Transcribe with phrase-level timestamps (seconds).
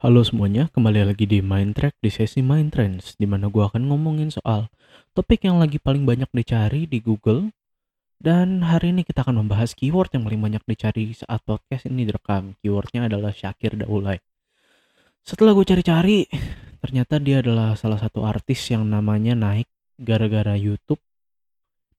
[0.00, 3.84] Halo semuanya, kembali lagi di Mind Track di sesi Mind Trends, di mana gue akan
[3.84, 4.72] ngomongin soal
[5.12, 7.52] topik yang lagi paling banyak dicari di Google.
[8.16, 12.56] Dan hari ini kita akan membahas keyword yang paling banyak dicari saat podcast ini direkam.
[12.64, 14.16] Keywordnya adalah Syakir Daulay.
[15.20, 16.24] Setelah gue cari-cari,
[16.80, 19.68] ternyata dia adalah salah satu artis yang namanya naik
[20.00, 21.04] gara-gara YouTube.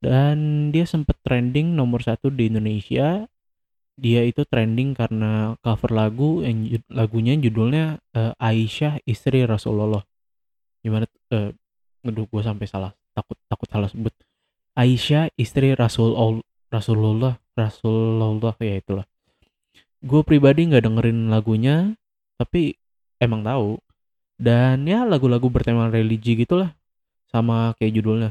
[0.01, 3.29] Dan dia sempat trending nomor satu di Indonesia
[3.99, 10.03] dia itu trending karena cover lagu yang lagunya judulnya eh, Aisyah istri Rasulullah.
[10.81, 11.53] Gimana eh
[12.01, 14.13] aduh gue sampai salah takut takut salah sebut.
[14.75, 16.15] Aisyah istri Rasul
[16.71, 19.05] Rasulullah Rasulullah ya itulah.
[20.01, 21.93] Gue pribadi nggak dengerin lagunya
[22.39, 22.75] tapi
[23.21, 23.77] emang tahu.
[24.41, 26.73] Dan ya lagu-lagu bertema religi gitulah
[27.29, 28.29] sama kayak judulnya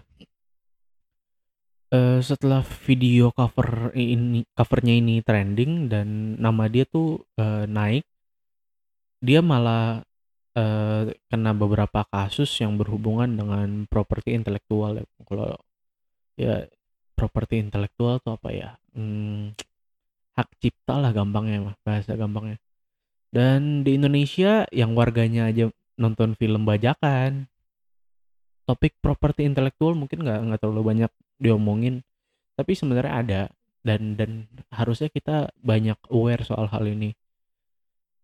[1.90, 8.05] eh, setelah video cover ini covernya ini trending dan nama dia tuh eh, naik,
[9.20, 10.02] dia malah
[10.56, 15.06] eh, kena beberapa kasus yang berhubungan dengan properti intelektual ya.
[15.27, 15.50] Kalau
[16.38, 16.55] ya
[17.19, 18.70] properti intelektual tuh apa ya?
[18.97, 19.52] Hmm,
[20.38, 22.58] hak cipta lah gampangnya mah, bahasa gampangnya.
[23.30, 27.47] Dan di Indonesia yang warganya aja nonton film bajakan,
[28.70, 32.06] topik properti intelektual mungkin nggak nggak terlalu banyak diomongin.
[32.54, 33.42] Tapi sebenarnya ada
[33.82, 37.18] dan dan harusnya kita banyak aware soal hal ini.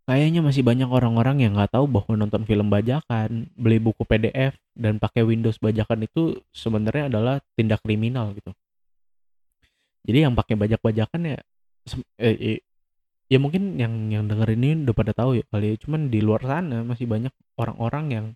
[0.06, 5.02] Kayaknya masih banyak orang-orang yang nggak tahu bahwa nonton film bajakan beli buku PDF dan
[5.02, 8.55] pakai Windows bajakan itu sebenarnya adalah tindak kriminal gitu.
[10.06, 11.39] Jadi yang pakai bajak-bajakan ya
[12.22, 12.62] eh,
[13.27, 15.77] ya mungkin yang yang denger ini udah pada tahu ya kali ya.
[15.83, 18.27] Cuman di luar sana masih banyak orang-orang yang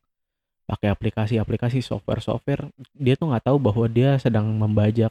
[0.70, 5.10] pakai aplikasi-aplikasi software-software dia tuh nggak tahu bahwa dia sedang membajak.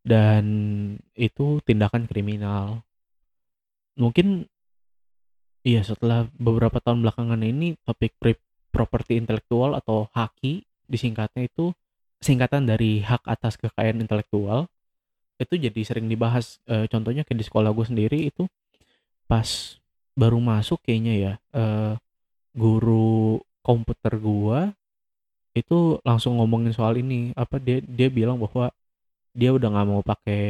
[0.00, 0.44] Dan
[1.12, 2.80] itu tindakan kriminal.
[4.00, 4.48] Mungkin
[5.60, 8.16] iya setelah beberapa tahun belakangan ini topik
[8.72, 11.76] properti intelektual atau haki disingkatnya itu
[12.24, 14.72] singkatan dari hak atas kekayaan intelektual
[15.36, 16.60] itu jadi sering dibahas.
[16.64, 18.48] E, contohnya kayak di sekolah gue sendiri itu
[19.28, 19.76] pas
[20.16, 21.64] baru masuk kayaknya ya e,
[22.56, 24.72] guru komputer gua
[25.54, 27.34] itu langsung ngomongin soal ini.
[27.34, 28.70] Apa dia dia bilang bahwa
[29.34, 30.42] dia udah nggak mau pakai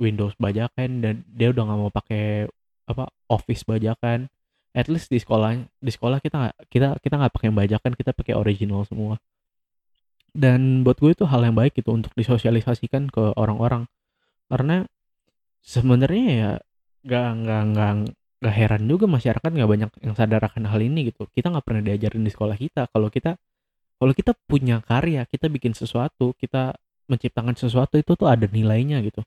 [0.00, 2.48] Windows bajakan dan dia udah nggak mau pakai
[2.88, 4.28] apa Office bajakan.
[4.74, 8.34] At least di sekolah di sekolah kita nggak kita kita nggak pakai bajakan kita pakai
[8.34, 9.16] original semua.
[10.34, 13.86] Dan buat gue itu hal yang baik itu untuk disosialisasikan ke orang-orang.
[14.50, 14.82] Karena
[15.62, 16.52] sebenarnya ya
[17.06, 17.92] nggak nggak nggak
[18.42, 21.28] gak heran juga masyarakat nggak banyak yang sadar akan hal ini gitu.
[21.30, 22.90] Kita nggak pernah diajarin di sekolah kita.
[22.92, 23.32] Kalau kita
[24.00, 26.76] kalau kita punya karya kita bikin sesuatu kita
[27.08, 29.22] menciptakan sesuatu itu tuh ada nilainya gitu.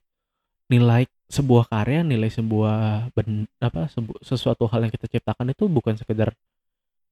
[0.70, 5.96] Nilai sebuah karya nilai sebuah ben, apa sebu, sesuatu hal yang kita ciptakan itu bukan
[5.98, 6.32] sekedar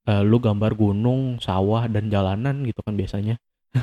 [0.09, 3.35] uh, lu gambar gunung sawah dan jalanan gitu kan biasanya.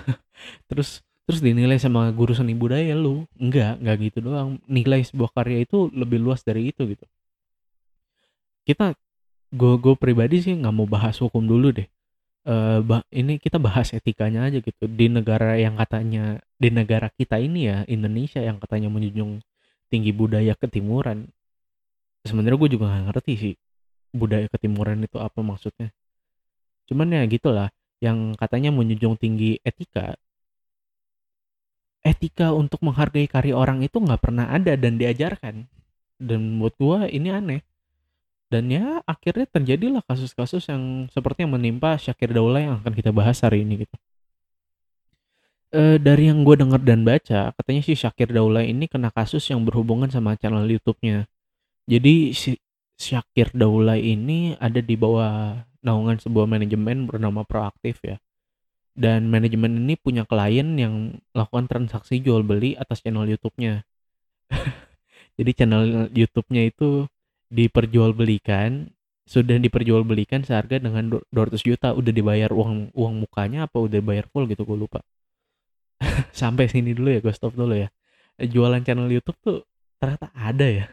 [0.71, 3.25] Terus terus dinilai sama guru seni budaya lu.
[3.41, 4.61] Enggak enggak gitu doang.
[4.69, 7.05] Nilai sebuah karya itu lebih luas dari itu gitu
[8.65, 8.97] kita
[9.55, 11.89] gue gue pribadi sih nggak mau bahas hukum dulu deh.
[12.45, 14.85] Uh, bah, ini kita bahas etikanya aja gitu.
[14.85, 19.41] Di negara yang katanya di negara kita ini ya Indonesia yang katanya menjunjung
[19.89, 21.31] tinggi budaya ketimuran.
[22.25, 23.55] Sebenarnya gue juga nggak ngerti sih
[24.13, 25.93] budaya ketimuran itu apa maksudnya.
[26.89, 27.69] Cuman ya gitulah
[28.03, 30.17] yang katanya menjunjung tinggi etika
[32.05, 35.65] etika untuk menghargai karya orang itu nggak pernah ada dan diajarkan.
[36.21, 37.61] Dan buat gue ini aneh
[38.55, 43.43] dan ya akhirnya terjadilah kasus-kasus yang seperti yang menimpa Syakir Daula yang akan kita bahas
[43.43, 43.97] hari ini gitu.
[45.75, 49.67] E, dari yang gue dengar dan baca, katanya si Syakir Daula ini kena kasus yang
[49.67, 51.27] berhubungan sama channel YouTube-nya.
[51.91, 52.55] Jadi si
[52.95, 58.23] Syakir Daula ini ada di bawah naungan sebuah manajemen bernama Proaktif ya.
[58.95, 63.83] Dan manajemen ini punya klien yang melakukan transaksi jual beli atas channel YouTube-nya.
[65.43, 67.11] Jadi channel YouTube-nya itu
[67.55, 68.91] diperjualbelikan
[69.25, 74.45] sudah diperjualbelikan seharga dengan 200 juta udah dibayar uang uang mukanya apa udah bayar full
[74.51, 75.01] gitu gue lupa.
[76.35, 77.89] Sampai sini dulu ya gue stop dulu ya.
[78.37, 79.59] Jualan channel YouTube tuh
[79.97, 80.87] ternyata ada ya.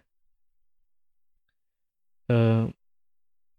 [2.31, 2.71] Uh,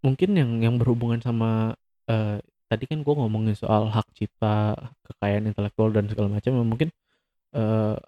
[0.01, 1.77] mungkin yang yang berhubungan sama
[2.09, 2.37] uh,
[2.73, 4.73] tadi kan gue ngomongin soal hak cipta
[5.05, 6.89] kekayaan intelektual dan segala macam mungkin
[7.53, 8.01] uh,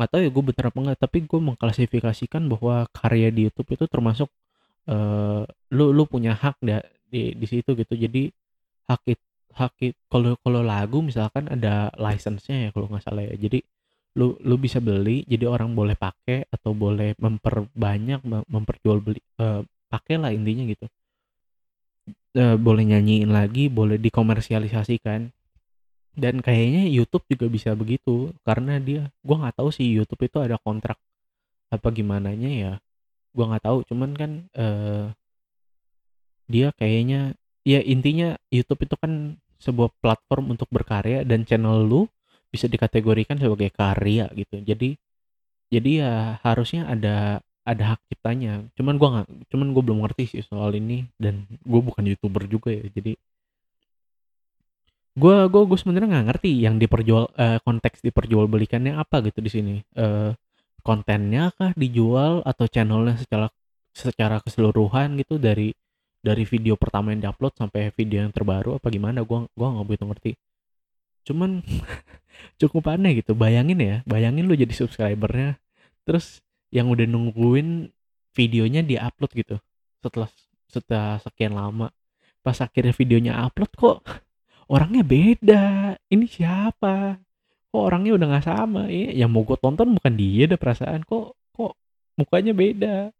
[0.00, 3.84] nggak tahu ya gue bener apa enggak tapi gue mengklasifikasikan bahwa karya di YouTube itu
[3.84, 4.32] termasuk
[4.88, 5.44] uh,
[5.76, 6.72] lu lu punya hak di
[7.10, 7.94] di, di situ gitu.
[7.98, 8.32] Jadi
[8.88, 9.20] hak it,
[9.52, 9.74] hak
[10.08, 13.34] kalau kalau lagu misalkan ada license-nya ya kalau nggak salah ya.
[13.36, 13.60] Jadi
[14.18, 20.16] lu lu bisa beli jadi orang boleh pakai atau boleh memperbanyak memperjual beli uh, pakai
[20.18, 20.86] lah intinya gitu.
[22.30, 25.34] Eee, boleh nyanyiin lagi, boleh dikomersialisasikan.
[26.14, 30.58] Dan kayaknya YouTube juga bisa begitu, karena dia gua nggak tahu sih YouTube itu ada
[30.58, 30.98] kontrak
[31.70, 32.72] apa gimananya ya,
[33.34, 35.14] gua nggak tahu, cuman kan, eee
[36.50, 42.08] dia kayaknya ya intinya YouTube itu kan sebuah platform untuk berkarya dan channel lu
[42.50, 44.58] bisa dikategorikan sebagai karya gitu.
[44.64, 44.98] Jadi
[45.70, 48.66] jadi ya harusnya ada ada hak ciptanya.
[48.74, 52.74] Cuman gua nggak cuman gua belum ngerti sih soal ini dan gua bukan YouTuber juga
[52.74, 52.86] ya.
[52.90, 53.14] Jadi
[55.18, 59.74] gua gua gua sebenarnya nggak ngerti yang diperjual eee, konteks diperjualbelikannya apa gitu di sini.
[59.94, 60.34] Eee,
[60.86, 63.46] kontennya kah dijual atau channel-nya secara
[63.90, 65.74] secara keseluruhan gitu dari
[66.20, 70.04] dari video pertama yang diupload sampai video yang terbaru apa gimana gua gua nggak begitu
[70.06, 70.32] ngerti.
[71.26, 71.60] Cuman
[72.60, 75.60] cukup aneh gitu, bayangin ya, bayangin lu jadi subscriber-nya,
[76.06, 76.40] terus
[76.72, 77.90] yang udah nungguin
[78.32, 79.56] videonya di-upload gitu,
[80.00, 80.30] setelah
[80.70, 81.90] setelah sekian lama.
[82.40, 83.98] Pas akhirnya videonya upload kok
[84.70, 85.64] orangnya beda,
[86.14, 87.18] ini siapa?
[87.74, 88.82] Kok orangnya udah nggak sama?
[88.86, 91.74] Iya, yang mau gue tonton bukan dia dah perasaan, kok kok
[92.14, 93.10] mukanya beda.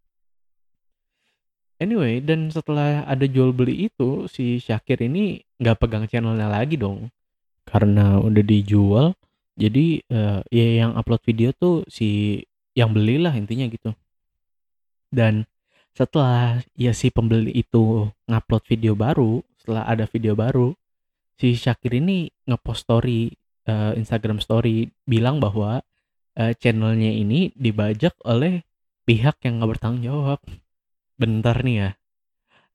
[1.81, 7.08] Anyway, dan setelah ada jual beli itu, si Syakir ini nggak pegang channelnya lagi dong.
[7.64, 9.17] Karena udah dijual,
[9.56, 12.41] jadi, eee, ya yang upload video tuh si
[12.76, 13.91] yang belilah intinya gitu.
[15.11, 15.49] Dan
[15.96, 20.76] setelah ya si pembeli itu ngupload video baru, setelah ada video baru,
[21.40, 23.32] si Syakir ini ngepost story,
[23.64, 25.81] eee, Instagram story bilang bahwa,
[26.37, 28.60] eee, channel-nya ini dibajak oleh
[29.08, 30.38] pihak yang nggak bertanggung jawab.
[31.16, 31.90] Bentar nih ya,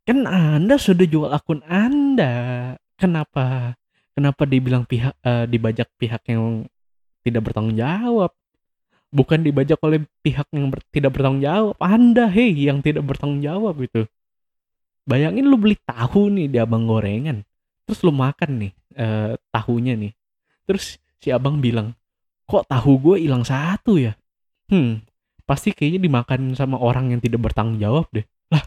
[0.09, 3.77] kan Anda sudah jual akun Anda, kenapa
[4.17, 6.65] kenapa dibilang pihak eee, dibajak pihak yang
[7.21, 8.33] tidak bertanggung jawab?
[9.13, 13.77] Bukan dibajak oleh pihak yang ber tidak bertanggung jawab, Anda hei yang tidak bertanggung jawab
[13.77, 14.09] gitu.
[15.05, 17.45] Bayangin lu beli tahu nih di abang gorengan,
[17.85, 20.13] terus lu makan nih, eee, tahunya nih,
[20.67, 21.93] terus si abang bilang,
[22.49, 24.13] "Kok tahu gue hilang satu ya?
[24.71, 25.01] Hmm,
[25.49, 28.63] pasti kayaknya dimakan sama orang yang tidak bertanggung jawab deh." Lah,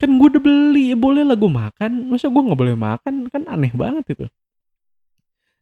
[0.00, 3.14] kan gue udah beli, ya bolehlah gue makan, masa gue nggak boleh makan?
[3.32, 4.26] Kan aneh banget itu.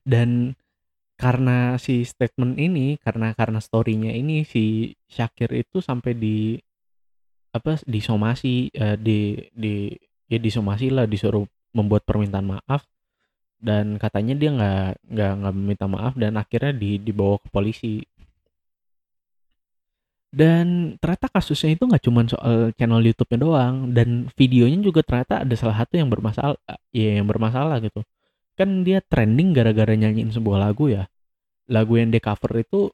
[0.07, 0.57] Dan
[1.19, 6.57] karena si statement ini, karena karena story-nya ini si Syakir itu sampai di
[7.53, 9.19] apa, disomasi, eee, di
[9.53, 9.75] di
[10.31, 11.45] ya disomasilah, disuruh
[11.79, 12.83] membuat permintaan maaf
[13.59, 18.03] dan katanya dia nggak nggak nggak minta maaf dan akhirnya di dibawa ke polisi.
[20.29, 25.55] Dan ternyata kasusnya itu nggak cuman soal channel YouTube-nya doang dan videonya juga ternyata ada
[25.57, 26.61] salah satu yang bermasal
[26.93, 28.05] ya yang bermasalah gitu.
[28.59, 31.09] Kan dia trending gara-gara nyanyiin sebuah lagu ya.
[31.69, 32.93] Lagu yang di-cover itu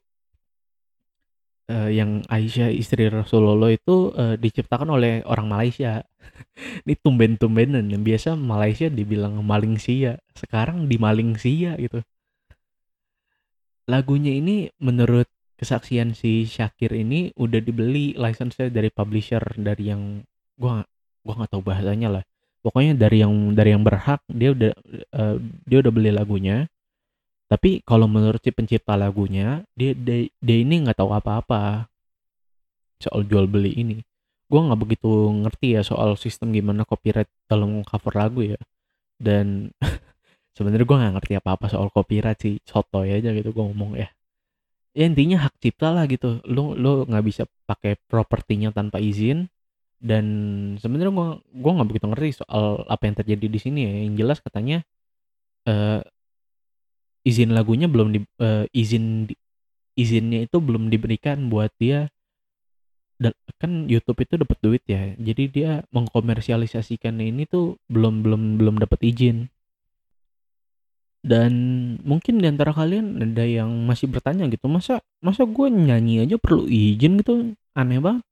[1.69, 6.03] eee, yang Aisyah istri Rasulullah itu, eee, diciptakan oleh orang Malaysia.
[6.85, 12.01] Ini tumben-tumbenan yang biasa Malaysia dibilang Malingsia, sekarang di Malingsia gitu.
[13.85, 15.29] Lagunya ini menurut
[15.61, 20.25] kesaksian si Syakir ini udah dibeli license-nya dari publisher, dari yang
[20.57, 20.81] gua
[21.21, 22.23] gua nggak tahu bahasanya lah.
[22.65, 25.35] Pokoknya dari yang dari yang berhak dia udah, eee,
[25.69, 26.65] dia udah beli lagunya.
[27.45, 31.85] Tapi kalau menurut si pencipta lagunya, dia dia dia ini nggak tahu apa-apa
[32.97, 33.97] soal jual beli ini.
[34.49, 35.09] Gua nggak begitu
[35.45, 38.59] ngerti ya soal sistem gimana copyright dalam cover lagu ya.
[39.21, 39.69] Dan
[40.57, 44.09] sebenarnya gua nggak ngerti apa-apa soal copyright sih, sotoy aja gitu gua ngomong ya.
[44.95, 49.51] Ya intinya hak cipta lah gitu, lu lu nggak bisa pakai propertinya tanpa izin
[50.01, 50.25] dan
[50.81, 54.39] sebenarnya gua gua nggak begitu ngerti soal apa yang terjadi di sini ya, yang jelas
[54.41, 54.81] katanya,
[55.67, 56.01] eee,
[57.25, 59.27] izin lagunya belum di eee, izin
[59.97, 62.07] izinnya itu belum diberikan buat dia
[63.15, 63.31] da
[63.63, 68.99] kan YouTube itu dapat duit ya, jadi dia mengkomersialisasikannya ini tuh belum belum belum dapat
[69.07, 69.47] izin.
[71.23, 71.53] Dan
[72.03, 76.67] mungkin di antara kalian ada yang masih bertanya gitu, "Masa masa gue nyanyi aja perlu
[76.67, 77.55] izin gitu?
[77.73, 78.23] Aneh banget."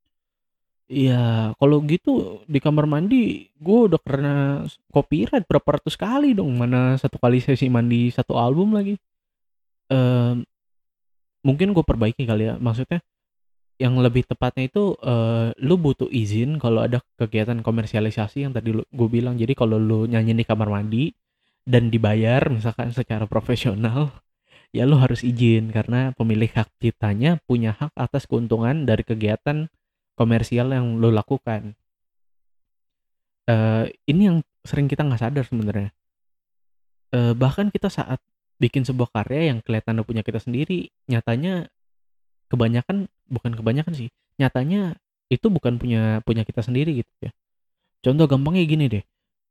[0.92, 7.00] Ya kalau gitu di kamar mandi gue udah kena copyright berapa ratus kali dong, mana
[7.00, 9.00] satu kali sesi mandi satu album lagi.
[9.88, 10.44] Mmm,
[11.48, 13.00] mungkin gue perbaiki kali ya, maksudnya
[13.82, 19.10] yang lebih tepatnya itu, eee, lu butuh izin kalau ada kegiatan komersialisasi yang tadi gue
[19.10, 19.36] bilang.
[19.40, 21.12] Jadi kalau lu nyanyi di kamar mandi
[21.68, 24.12] dan dibayar misalkan secara profesional,
[24.76, 29.68] ya lu harus izin karena pemilik hak ciptanya punya hak atas keuntungan dari kegiatan
[30.18, 31.74] komersial yang lu lakukan.
[33.50, 35.92] Eee, ini yang sering kita nggak sadar sebenarnya.
[37.14, 38.20] Eee, bahkan kita saat
[38.58, 41.68] bikin sebuah karya yang kelihatannya punya kita sendiri, nyatanya
[42.48, 44.96] kebanyakan bukan kebanyakan sih, nyatanya
[45.28, 47.32] itu bukan punya punya kita sendiri gitu ya.
[48.04, 49.04] Contoh gampangnya gini deh,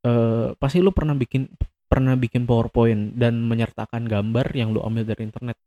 [0.06, 1.50] eee, pasti lu pernah bikin
[1.90, 5.58] pernah bikin PowerPoint dan menyertakan gambar yang lu ambil dari internet.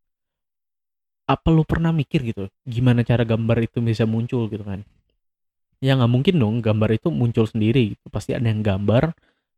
[1.26, 4.86] Apa lu pernah mikir gitu, gimana cara gambar itu bisa muncul gitu kan?
[5.82, 9.14] Ya nggak mungkin dong gambar itu muncul sendiri gitu, pasti ada yang gambar,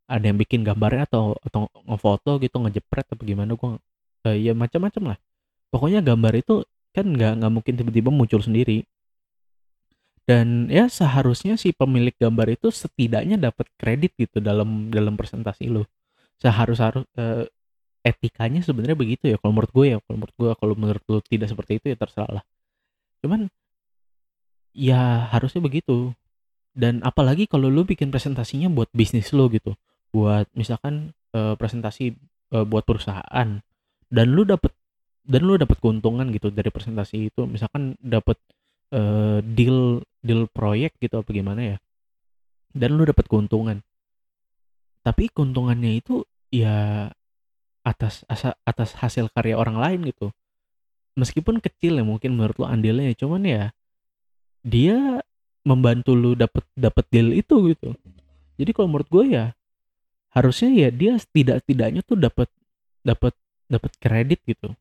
[0.08, 3.80] ada yang bikin gambarnya atau atau ngefoto gitu, ngejepret apa gimana gua
[4.28, 5.18] eee, ya macam-macam lah.
[5.74, 6.64] Pokoknya gambar itu
[6.96, 8.86] kan nggak nggak mungkin tiba-tiba muncul sendiri.
[10.28, 15.88] Dan ya seharusnya si pemilik gambar itu setidaknya dapat kredit gitu dalam dalam presentasi lu.
[16.42, 17.48] Seharus haru eee,
[18.08, 21.48] etikanya sebenarnya begitu ya kalau menurut gue ya, kalau menurut gue, kalau menurut lu tidak
[21.52, 22.44] seperti itu ya terserah lah.
[23.24, 23.52] Cuman
[24.78, 26.14] ya harusnya begitu.
[26.78, 29.74] Dan apalagi kalau lu bikin presentasinya buat bisnis lu gitu,
[30.14, 32.14] buat misalkan, eee, presentasi,
[32.54, 33.50] eee, buat perusahaan
[34.14, 34.72] dan lu dapet
[35.28, 38.38] dan lu dapet keuntungan gitu dari presentasi itu, misalkan dapet,
[38.94, 41.78] eee, deal deal proyek gitu apa gimana ya,
[42.78, 43.82] dan lu dapet keuntungan.
[45.02, 46.22] Tapi keuntungannya itu
[46.54, 47.10] ya
[47.88, 48.27] atas
[48.67, 50.36] atas hasil karya orang lain gitu.
[51.15, 53.63] Meskipun kecil ya mungkin menurut lu andilnya, cuman ya
[54.62, 55.24] dia
[55.63, 57.96] membantu lu dapet dapet deal itu gitu.
[58.60, 59.46] Jadi kalau menurut gue ya
[60.36, 62.51] harusnya ya dia setidak-tidaknya tuh dapet
[63.01, 63.34] dapet
[63.72, 64.75] dapet kredit gitu.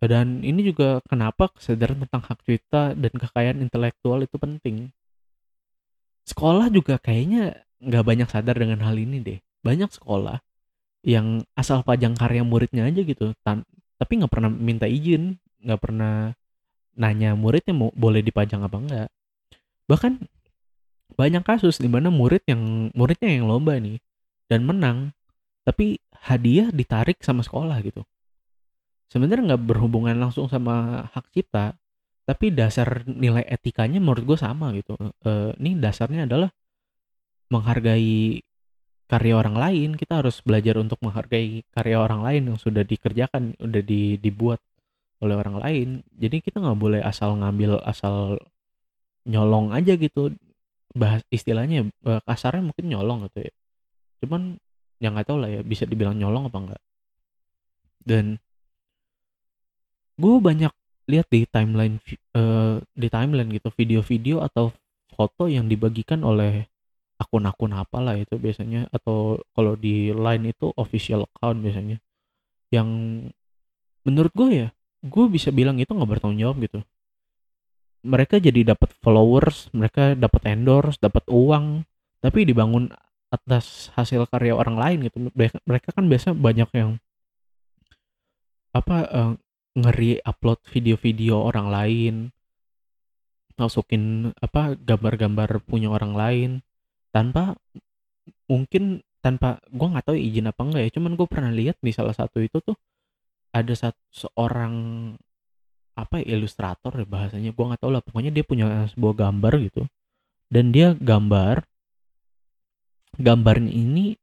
[0.00, 4.88] Dan ini juga kenapa kesadaran tentang hak cipta dan kekayaan intelektual itu penting.
[6.24, 9.38] Sekolah juga kayaknya nggak banyak sadar dengan hal ini deh.
[9.60, 10.40] Banyak sekolah
[11.00, 13.64] yang asal pajang karya muridnya aja gitu, tan
[14.00, 16.32] tapi nggak pernah minta izin, nggak pernah
[16.96, 19.08] nanya muridnya mau boleh dipajang apa enggak.
[19.88, 20.12] Bahkan
[21.16, 24.00] banyak kasus di mana murid yang muridnya yang lomba nih
[24.48, 25.12] dan menang,
[25.64, 28.04] tapi hadiah ditarik sama sekolah gitu.
[29.10, 31.74] Sebenarnya nggak berhubungan langsung sama hak cipta,
[32.28, 34.94] tapi dasar nilai etikanya menurut gue sama gitu.
[35.26, 36.50] Eee, ini dasarnya adalah
[37.50, 38.38] menghargai
[39.10, 43.82] karya orang lain, kita harus belajar untuk menghargai karya orang lain yang sudah dikerjakan, udah
[43.82, 44.62] di dibuat
[45.24, 45.88] oleh orang lain.
[46.14, 48.38] Jadi kita nggak boleh asal ngambil, asal
[49.26, 50.32] nyolong aja gitu.
[50.94, 53.52] Bahas istilahnya, eee, kasarnya mungkin nyolong gitu ya.
[54.24, 54.42] Cuman
[55.02, 56.82] ya nggak tahu lah ya bisa dibilang nyolong apa enggak.
[58.06, 58.38] Dan
[60.20, 60.72] gue banyak
[61.10, 61.98] lihat di timeline
[62.36, 64.70] eee, di timeline gitu video-video atau
[65.10, 66.69] foto yang dibagikan oleh
[67.20, 72.00] akun-akun apalah itu biasanya atau kalau di Line itu official account biasanya.
[72.72, 72.88] Yang
[74.08, 74.68] menurut gue ya,
[75.04, 76.80] gue bisa bilang itu nggak bertanggung jawab gitu.
[78.00, 81.84] Mereka jadi dapat followers, mereka dapat endorse, dapat uang,
[82.24, 82.88] tapi dibangun
[83.28, 85.28] atas hasil karya orang lain gitu.
[85.68, 86.96] Mereka kan biasa banyak yang
[88.72, 89.32] apa, eee,
[89.76, 92.14] nge-re-upload video-video orang lain.
[93.60, 96.50] Masukin apa, gambar-gambar punya orang lain,
[97.10, 97.58] tanpa
[98.50, 102.16] mungkin tanpa gue nggak tahu izin apa enggak ya, cuman gue pernah lihat di salah
[102.16, 102.76] satu itu tuh
[103.52, 104.74] ada sat seorang
[105.98, 109.82] apa ya, ilustrator ya bahasanya, gue nggak tahu lah, pokoknya dia punya sebuah gambar gitu,
[110.48, 111.66] dan dia gambar
[113.20, 114.16] gambarnya ini,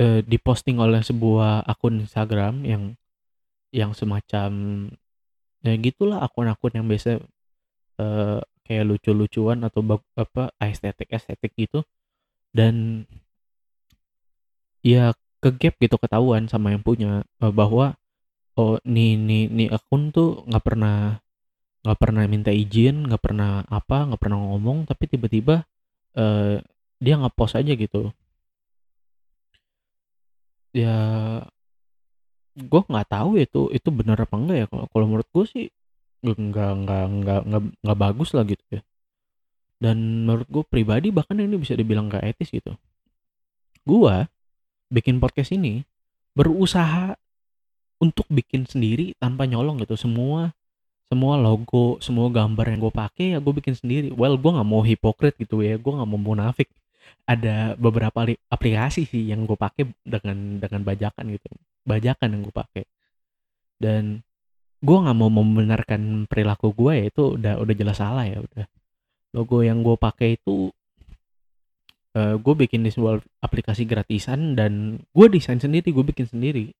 [0.00, 2.96] eee, diposting oleh sebuah akun Instagram yang
[3.74, 4.50] yang semacam
[5.60, 7.20] ya gitulah akun-akun yang biasa,
[8.00, 9.84] eee, kayak lucu-lucuan atau
[10.16, 11.84] apa, estetik-estetik gitu,
[12.56, 13.06] dan
[14.84, 17.94] ya ke-gap gitu, ketahuan sama yang punya, eee, bahwa,
[18.58, 20.96] oh nih nih nih akun tuh nggak pernah
[21.84, 25.64] nggak pernah minta izin, nggak pernah apa, nggak pernah ngomong, tapi tiba-tiba,
[26.16, 26.62] eee,
[27.02, 28.12] dia nge-post aja gitu.
[30.74, 31.44] Ya
[32.56, 35.64] gue nggak tahu itu itu bener apa enggak ya, kalau menurut gue sih
[36.24, 36.36] nggak
[36.82, 38.80] nggak nggak nggak nggak bagus lah gitu ya.
[39.82, 42.78] Dan menurut gue pribadi bahkan ini bisa dibilang nggak etis gitu.
[43.82, 44.30] Gua
[44.86, 45.82] bikin podcast ini
[46.38, 47.18] berusaha
[47.98, 50.54] untuk bikin sendiri tanpa nyolong gitu, semua
[51.10, 54.08] semua logo, semua gambar yang gue pakai ya gue bikin sendiri.
[54.14, 56.70] Well, gue nggak mau hipokrit gitu ya, gue nggak mau munafik.
[57.26, 61.50] Ada beberapa li aplikasi sih yang gue pakai dengan dengan bajakan gitu,
[61.84, 62.84] bajakan yang gue pakai.
[63.76, 64.22] Dan
[64.80, 68.64] gue nggak mau membenarkan perilaku gue ya itu udah udah jelas salah ya udah.
[69.32, 70.68] Logo yang gue pakai itu
[72.12, 76.72] eee, gue bikin di sebuah aplikasi gratisan dan gue desain sendiri, gue bikin sendiri.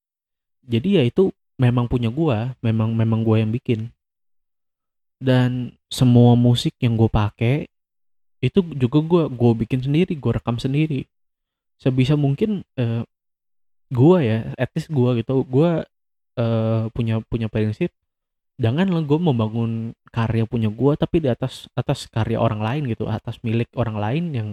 [0.69, 3.91] Jadi ya itu memang punya gue, memang memang gue yang bikin.
[5.23, 7.71] Dan semua musik yang gue pakai
[8.43, 11.07] itu juga gue gue bikin sendiri, gue rekam sendiri.
[11.79, 13.07] Sebisa mungkin, eee,
[13.95, 14.39] gue ya,
[14.75, 15.71] least gue gitu, gue,
[16.39, 17.95] eee, punya punya prinsip
[18.61, 23.41] janganlah gue membangun karya punya gue tapi di atas atas karya orang lain gitu, atas
[23.41, 24.49] milik orang lain yang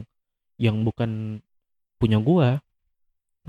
[0.60, 1.44] yang bukan
[2.00, 2.60] punya gue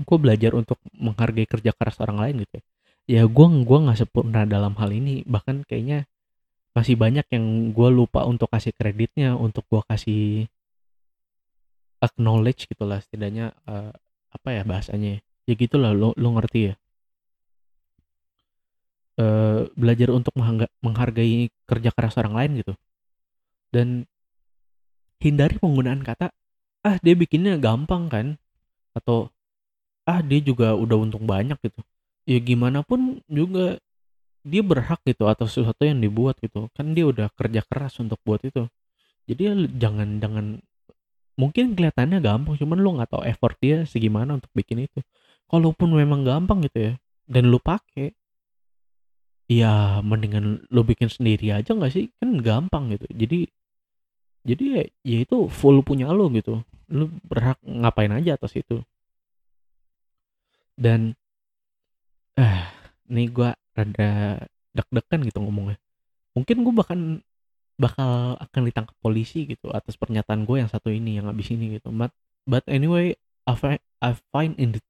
[0.01, 2.63] gue belajar untuk menghargai kerja keras orang lain gitu ya.
[3.09, 5.25] Ya gue gua nggak sempurna dalam hal ini.
[5.27, 6.07] Bahkan kayaknya
[6.71, 10.47] masih banyak yang gue lupa untuk kasih kreditnya untuk gue kasih
[11.99, 13.91] acknowledge gitulah setidaknya uh,
[14.31, 15.53] apa ya bahasanya ya.
[15.53, 16.73] Gitulah lo lo ngerti ya
[19.19, 20.31] uh, belajar untuk
[20.83, 22.73] menghargai kerja keras orang lain gitu.
[23.71, 23.87] Dan
[25.23, 26.31] hindari penggunaan kata
[26.81, 28.27] ah dia bikinnya gampang kan?
[28.95, 29.31] Atau
[30.07, 31.81] ah dia juga udah untung banyak gitu.
[32.27, 33.81] Ya gimana pun juga
[34.41, 36.69] dia berhak gitu atau sesuatu yang dibuat gitu.
[36.75, 38.67] Kan dia udah kerja keras untuk buat itu.
[39.29, 40.45] Jadi jangan jangan
[41.39, 44.99] mungkin kelihatannya gampang cuman lu nggak tahu effort dia segimana untuk bikin itu.
[45.47, 46.93] Kalaupun memang gampang gitu ya
[47.27, 48.11] dan lu pakai
[49.51, 52.05] ya mendingan lu bikin sendiri aja nggak sih?
[52.19, 53.05] Kan gampang gitu.
[53.11, 53.39] Jadi
[54.47, 56.63] jadi ya, ya itu full punya lu gitu.
[56.87, 58.79] Lu berhak ngapain aja atas itu.
[60.79, 61.13] Dan
[62.39, 62.63] eh
[63.11, 64.39] nih gua rada
[64.75, 65.77] deg-degan gitu ngomongnya.
[66.31, 66.99] Mungkin gue bahkan
[67.75, 71.91] bakal akan ditangkap polisi gitu atas pernyataan gue yang satu ini yang abis ini gitu.
[71.91, 72.15] But
[72.47, 74.81] but anyway I find I find in the,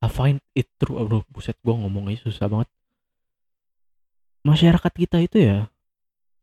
[0.00, 0.96] I find it true.
[1.04, 2.68] Aduh buset gue ngomongnya susah banget
[4.42, 5.58] masyarakat kita itu ya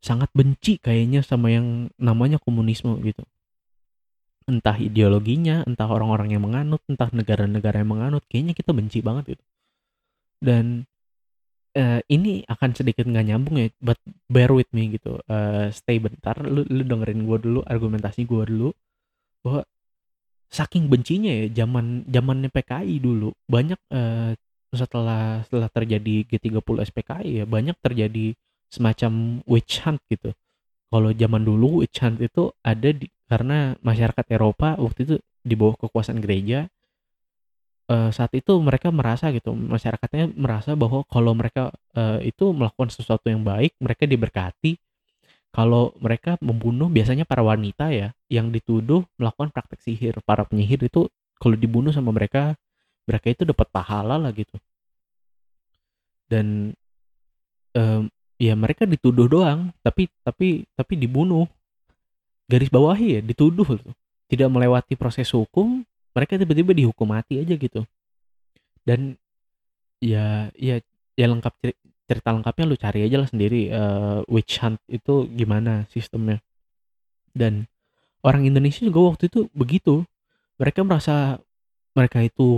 [0.00, 3.24] sangat benci kayaknya sama yang namanya komunisme gitu.
[4.48, 9.44] Entah ideologinya entah orang-orang yang menganut entah negara-negara yang menganut kayaknya kita benci banget gitu.
[10.40, 10.88] Dan
[11.76, 14.00] uh, ini akan sedikit nggak nyambung ya but
[14.32, 15.20] bear with me gitu.
[15.28, 18.68] Uh, stay bentar lu lu dengerin gue dulu argumentasi gue dulu
[19.44, 19.62] bahwa
[20.50, 24.34] saking bencinya ya zaman zamannya PKI dulu banyak uh,
[24.70, 28.34] setelah setelah terjadi G30 SPKI ya banyak terjadi
[28.70, 30.30] semacam witch hunt gitu.
[30.90, 35.74] Kalau zaman dulu witch hunt itu ada di, karena masyarakat Eropa waktu itu di bawah
[35.78, 36.70] kekuasaan gereja
[37.90, 43.26] uh, saat itu mereka merasa gitu masyarakatnya merasa bahwa kalau mereka uh, itu melakukan sesuatu
[43.26, 44.78] yang baik mereka diberkati.
[45.50, 51.10] Kalau mereka membunuh biasanya para wanita ya yang dituduh melakukan praktek sihir para penyihir itu
[51.42, 52.54] kalau dibunuh sama mereka
[53.02, 54.54] mereka itu dapat pahala lah gitu
[56.30, 56.72] dan
[57.74, 58.06] um,
[58.38, 61.50] ya mereka dituduh doang tapi tapi tapi dibunuh.
[62.50, 63.90] Garis bawahi ya dituduh gitu.
[64.26, 67.86] tidak melewati proses hukum mereka tiba-tiba dihukum mati aja gitu.
[68.82, 69.14] Dan
[70.02, 70.82] ya ya
[71.14, 71.54] ya lengkap
[72.10, 76.42] cerita lengkapnya lu cari aja lah sendiri uh, witch hunt itu gimana sistemnya.
[77.30, 77.70] Dan
[78.26, 80.02] orang Indonesia juga waktu itu begitu.
[80.58, 81.38] Mereka merasa
[81.94, 82.48] mereka itu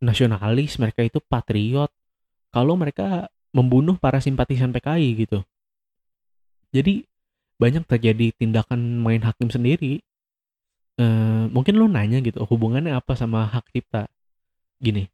[0.00, 1.92] nasionalis mereka itu patriot
[2.54, 5.42] kalau mereka membunuh para simpatisan PKI gitu.
[6.70, 7.02] Jadi
[7.58, 10.02] banyak terjadi tindakan main hakim sendiri.
[11.00, 14.06] Uh, mungkin lo nanya gitu hubungannya apa sama hak cipta?
[14.78, 15.08] Gini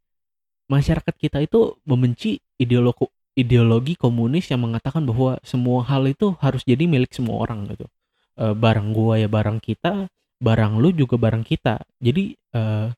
[0.66, 6.88] masyarakat kita itu membenci ideologi ideologi komunis yang mengatakan bahwa semua hal itu harus jadi
[6.88, 7.87] milik semua orang gitu.
[8.37, 10.09] Uh, barang gua ya barang kita
[10.40, 11.81] barang lu juga barang kita.
[12.01, 12.92] Jadi uh,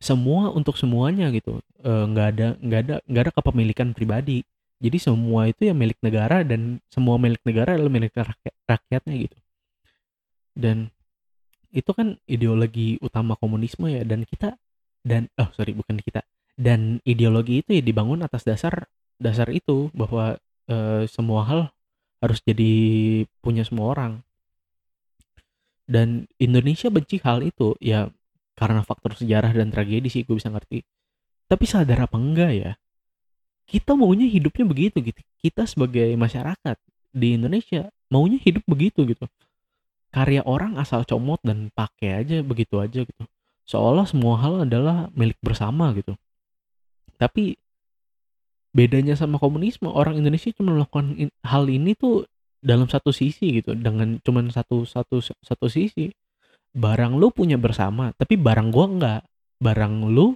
[0.00, 1.60] semua untuk semuanya gitu.
[1.84, 4.42] Nggak uh, ada nggak ada nggak ada kepemilikan pribadi.
[4.80, 9.36] Jadi semua itu ya milik negara dan semua milik negara adalah milik rakyat, rakyatnya gitu.
[10.56, 10.88] Dan
[11.70, 14.56] itu kan ideologi utama komunisme ya dan kita
[15.04, 16.24] dan oh sorry bukan kita.
[16.56, 18.88] Dan ideologi itu ya dibangun atas dasar
[19.20, 21.60] dasar itu bahwa e, semua hal
[22.24, 22.72] harus jadi
[23.44, 24.12] punya semua orang.
[25.84, 28.08] Dan Indonesia benci hal itu ya
[28.60, 30.84] karena faktor sejarah dan tragedi sih gue bisa ngerti.
[31.48, 32.72] Tapi sadar apa enggak ya
[33.70, 35.22] kita maunya hidupnya begitu gitu.
[35.38, 36.76] Kita sebagai masyarakat
[37.14, 39.30] di Indonesia maunya hidup begitu gitu.
[40.10, 43.22] Karya orang asal comot dan pakai aja begitu aja gitu.
[43.70, 46.18] Seolah semua hal adalah milik bersama gitu.
[47.14, 47.54] Tapi
[48.74, 52.26] bedanya sama komunisme orang Indonesia cuma melakukan hal ini tuh
[52.58, 53.78] dalam satu sisi gitu.
[53.78, 56.10] Dengan cuman satu satu satu sisi
[56.70, 59.22] barang lu punya bersama tapi barang gua enggak
[59.60, 60.34] barang lu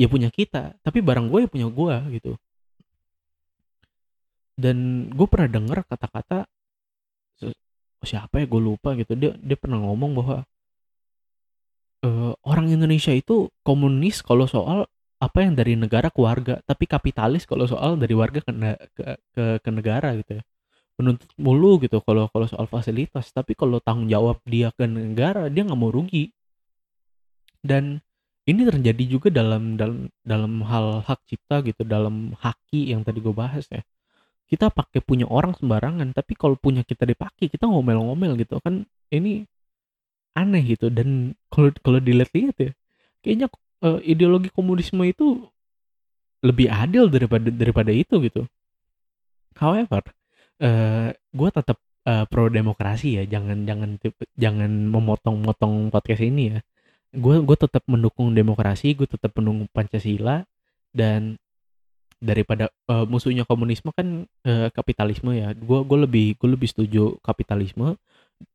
[0.00, 2.40] ya punya kita tapi barang gue ya punya gua gitu.
[4.60, 6.44] Dan gue pernah dengar kata-kata
[7.48, 7.54] oh,
[8.04, 8.46] siapa ya?
[8.48, 9.16] Gue lupa gitu.
[9.16, 10.36] Dia dia pernah ngomong bahwa
[12.04, 14.88] uh, orang Indonesia itu komunis kalau soal
[15.20, 18.52] apa yang dari negara ke warga tapi kapitalis kalau soal dari warga ke
[18.96, 19.04] ke,
[19.36, 20.42] ke, ke negara gitu ya
[21.00, 23.32] menuntut mulu gitu kalau kalau soal fasilitas.
[23.32, 26.28] Tapi kalau tanggung jawab dia ke negara dia nggak mau rugi.
[27.64, 28.04] Dan
[28.44, 33.32] ini terjadi juga dalam dalam dalam hal hak cipta gitu dalam haki yang tadi gue
[33.32, 33.80] bahas ya.
[34.50, 39.48] Kita pakai punya orang sembarangan tapi kalau punya kita dipakai kita ngomel-ngomel gitu kan ini
[40.36, 40.92] aneh gitu.
[40.92, 42.70] Dan kalau kalau dilihat-lihat ya
[43.24, 43.48] kayaknya
[43.84, 45.48] uh, ideologi komunisme itu
[46.40, 48.42] lebih adil daripada daripada itu gitu.
[49.60, 50.00] However
[50.60, 53.90] uh, gue tetap uh, pro demokrasi ya jangan jangan
[54.36, 56.60] jangan memotong-motong podcast ini ya.
[57.10, 60.46] Gue gue tetap mendukung demokrasi gue tetap mendukung pancasila
[60.94, 61.40] dan
[62.20, 65.56] daripada uh, musuhnya komunisme kan uh, kapitalisme ya.
[65.56, 67.96] Gue gue lebih gue lebih setuju kapitalisme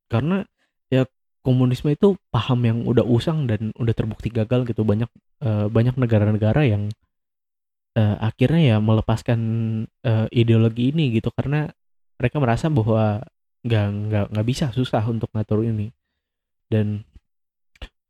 [0.08, 0.46] karena
[0.94, 1.04] ya
[1.46, 4.86] komunisme itu paham yang udah usang dan udah terbukti gagal gitu.
[4.86, 5.10] Banyak
[5.44, 6.89] uh, banyak negara-negara yang
[7.98, 9.39] uh, akhirnya ya melepaskan
[10.06, 11.72] uh, ideologi ini gitu karena
[12.15, 13.23] mereka merasa bahwa
[13.65, 15.89] nggak nggak nggak bisa susah untuk ngatur ini.
[16.69, 17.01] Dan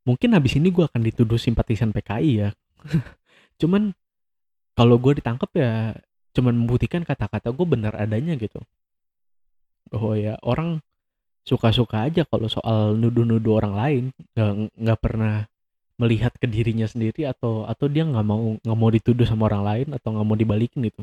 [0.06, 2.50] mungkin habis ini gue akan dituduh simpatisan PKI ya.
[3.60, 3.96] Cuman
[4.76, 5.96] kalau gue ditangkap ya
[6.36, 8.60] cuman membuktikan kata-kata gue benar adanya gitu.
[9.88, 10.84] Bahwa ya orang
[11.48, 14.04] suka-suka aja kalau soal nuduh-nuduh orang lain
[14.36, 15.48] nggak nggak pernah
[15.96, 19.88] melihat ke dirinya sendiri atau atau dia nggak mau nggak mau dituduh sama orang lain
[19.96, 21.02] atau nggak mau dibalikin gitu.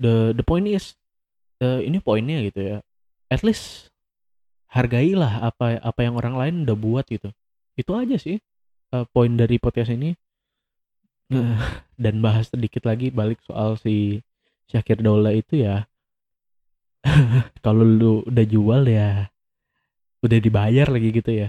[0.00, 0.96] The the point is
[1.62, 2.76] uh, ini poinnya gitu ya.
[3.28, 3.92] At least
[4.68, 7.32] hargailah apa apa yang orang lain udah buat gitu.
[7.78, 8.38] Itu aja sih
[8.94, 10.14] uh, poin dari podcast ini.
[12.02, 14.24] Dan bahas sedikit lagi balik soal si
[14.68, 15.88] Syakir Daula itu ya.
[17.64, 19.28] Kalau lu udah jual ya
[20.18, 21.48] udah dibayar lagi gitu ya.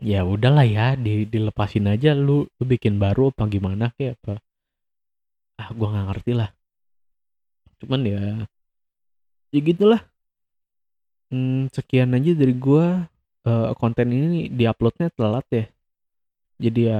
[0.00, 2.16] Ya udahlah ya di, dilepasin aja.
[2.16, 4.40] Lu lu bikin baru apa gimana kayak apa?
[5.60, 6.50] Ah gua nggak ngerti lah.
[7.80, 8.20] Cuman ya
[9.50, 10.02] ya gitulah.
[11.30, 13.06] Hmm, sekian aja dari gua.
[13.40, 15.64] Uh, konten ini diuploadnya telat ya.
[16.60, 16.98] Jadi ya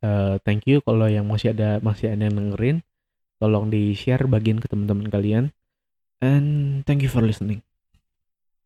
[0.00, 2.76] uh, thank you kalau yang masih ada masih ada yang dengerin.
[3.42, 5.44] Tolong di share bagian ke teman-teman kalian.
[6.22, 7.66] And thank you for listening